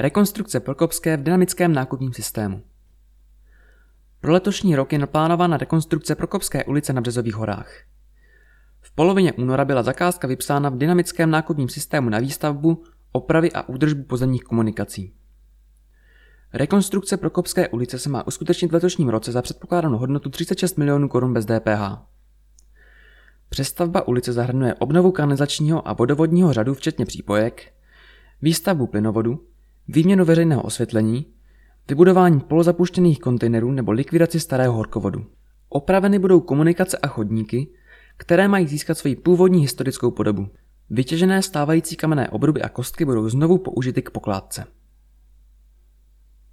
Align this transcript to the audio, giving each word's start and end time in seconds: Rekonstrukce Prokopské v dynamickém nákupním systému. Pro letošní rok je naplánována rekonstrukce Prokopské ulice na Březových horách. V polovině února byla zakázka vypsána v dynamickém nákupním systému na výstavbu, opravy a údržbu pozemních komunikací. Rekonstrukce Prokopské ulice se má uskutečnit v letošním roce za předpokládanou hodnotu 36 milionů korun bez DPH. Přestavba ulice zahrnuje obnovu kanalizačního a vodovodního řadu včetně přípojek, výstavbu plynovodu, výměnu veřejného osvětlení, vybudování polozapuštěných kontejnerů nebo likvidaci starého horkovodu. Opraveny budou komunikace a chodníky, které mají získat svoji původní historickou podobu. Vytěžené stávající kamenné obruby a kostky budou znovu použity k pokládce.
Rekonstrukce 0.00 0.60
Prokopské 0.60 1.16
v 1.16 1.22
dynamickém 1.22 1.72
nákupním 1.72 2.12
systému. 2.12 2.62
Pro 4.20 4.32
letošní 4.32 4.76
rok 4.76 4.92
je 4.92 4.98
naplánována 4.98 5.56
rekonstrukce 5.56 6.14
Prokopské 6.14 6.64
ulice 6.64 6.92
na 6.92 7.00
Březových 7.00 7.34
horách. 7.34 7.72
V 8.80 8.94
polovině 8.94 9.32
února 9.32 9.64
byla 9.64 9.82
zakázka 9.82 10.28
vypsána 10.28 10.68
v 10.68 10.76
dynamickém 10.76 11.30
nákupním 11.30 11.68
systému 11.68 12.10
na 12.10 12.18
výstavbu, 12.18 12.82
opravy 13.12 13.52
a 13.52 13.68
údržbu 13.68 14.02
pozemních 14.02 14.44
komunikací. 14.44 15.14
Rekonstrukce 16.52 17.16
Prokopské 17.16 17.68
ulice 17.68 17.98
se 17.98 18.08
má 18.08 18.26
uskutečnit 18.26 18.70
v 18.70 18.74
letošním 18.74 19.08
roce 19.08 19.32
za 19.32 19.42
předpokládanou 19.42 19.98
hodnotu 19.98 20.30
36 20.30 20.78
milionů 20.78 21.08
korun 21.08 21.32
bez 21.32 21.46
DPH. 21.46 21.98
Přestavba 23.48 24.08
ulice 24.08 24.32
zahrnuje 24.32 24.74
obnovu 24.74 25.12
kanalizačního 25.12 25.88
a 25.88 25.92
vodovodního 25.92 26.52
řadu 26.52 26.74
včetně 26.74 27.04
přípojek, 27.04 27.72
výstavbu 28.42 28.86
plynovodu, 28.86 29.47
výměnu 29.88 30.24
veřejného 30.24 30.62
osvětlení, 30.62 31.26
vybudování 31.88 32.40
polozapuštěných 32.40 33.20
kontejnerů 33.20 33.72
nebo 33.72 33.92
likvidaci 33.92 34.40
starého 34.40 34.72
horkovodu. 34.72 35.26
Opraveny 35.68 36.18
budou 36.18 36.40
komunikace 36.40 36.98
a 36.98 37.06
chodníky, 37.06 37.68
které 38.16 38.48
mají 38.48 38.66
získat 38.66 38.98
svoji 38.98 39.16
původní 39.16 39.60
historickou 39.60 40.10
podobu. 40.10 40.48
Vytěžené 40.90 41.42
stávající 41.42 41.96
kamenné 41.96 42.28
obruby 42.28 42.62
a 42.62 42.68
kostky 42.68 43.04
budou 43.04 43.28
znovu 43.28 43.58
použity 43.58 44.02
k 44.02 44.10
pokládce. 44.10 44.64